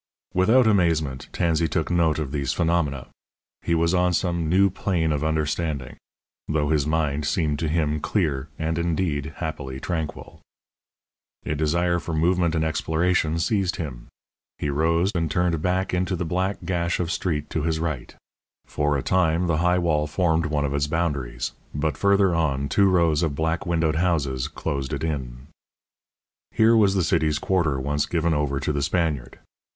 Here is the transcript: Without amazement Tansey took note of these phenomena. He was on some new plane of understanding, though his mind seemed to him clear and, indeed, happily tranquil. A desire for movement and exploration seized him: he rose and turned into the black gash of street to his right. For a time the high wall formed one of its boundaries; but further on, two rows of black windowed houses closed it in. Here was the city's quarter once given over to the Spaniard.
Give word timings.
Without 0.33 0.65
amazement 0.65 1.27
Tansey 1.31 1.67
took 1.67 1.91
note 1.91 2.17
of 2.17 2.31
these 2.31 2.53
phenomena. 2.53 3.09
He 3.61 3.75
was 3.75 3.93
on 3.93 4.13
some 4.13 4.49
new 4.49 4.71
plane 4.71 5.11
of 5.11 5.23
understanding, 5.23 5.95
though 6.47 6.69
his 6.69 6.87
mind 6.87 7.27
seemed 7.27 7.59
to 7.59 7.67
him 7.69 7.99
clear 7.99 8.49
and, 8.57 8.79
indeed, 8.79 9.33
happily 9.35 9.79
tranquil. 9.79 10.41
A 11.45 11.53
desire 11.53 11.99
for 11.99 12.15
movement 12.15 12.55
and 12.55 12.65
exploration 12.65 13.37
seized 13.37 13.75
him: 13.75 14.07
he 14.57 14.71
rose 14.71 15.11
and 15.13 15.29
turned 15.29 15.53
into 15.93 16.15
the 16.15 16.25
black 16.25 16.57
gash 16.65 16.99
of 16.99 17.11
street 17.11 17.47
to 17.51 17.61
his 17.61 17.79
right. 17.79 18.15
For 18.65 18.97
a 18.97 19.03
time 19.03 19.45
the 19.45 19.57
high 19.57 19.77
wall 19.77 20.07
formed 20.07 20.47
one 20.47 20.65
of 20.65 20.73
its 20.73 20.87
boundaries; 20.87 21.51
but 21.75 21.95
further 21.95 22.33
on, 22.33 22.69
two 22.69 22.89
rows 22.89 23.21
of 23.21 23.35
black 23.35 23.67
windowed 23.67 23.97
houses 23.97 24.47
closed 24.47 24.93
it 24.93 25.03
in. 25.03 25.45
Here 26.49 26.75
was 26.75 26.95
the 26.95 27.03
city's 27.03 27.37
quarter 27.37 27.79
once 27.79 28.07
given 28.07 28.33
over 28.33 28.59
to 28.61 28.73
the 28.73 28.81
Spaniard. 28.81 29.37